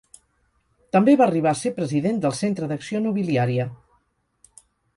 [0.95, 3.69] També va arribar a ser president del Centre d'Acció Nobiliària.